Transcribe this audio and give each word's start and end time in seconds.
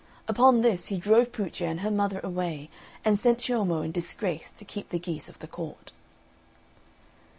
Upon 0.27 0.61
this 0.61 0.87
he 0.87 0.97
drove 0.97 1.31
Puccia 1.31 1.67
and 1.67 1.81
her 1.81 1.91
mother 1.91 2.19
away, 2.23 2.71
and 3.05 3.19
sent 3.19 3.37
Ciommo 3.37 3.83
in 3.83 3.91
disgrace 3.91 4.51
to 4.51 4.65
keep 4.65 4.89
the 4.89 4.97
geese 4.97 5.29
of 5.29 5.37
the 5.37 5.47
court. 5.47 5.91